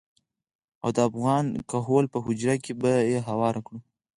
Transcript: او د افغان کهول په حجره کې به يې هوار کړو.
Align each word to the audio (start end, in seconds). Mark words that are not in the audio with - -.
او 0.83 0.89
د 0.95 0.97
افغان 1.09 1.45
کهول 1.69 2.05
په 2.13 2.17
حجره 2.25 2.55
کې 2.63 2.73
به 2.81 2.91
يې 3.11 3.19
هوار 3.29 3.55
کړو. 3.65 3.79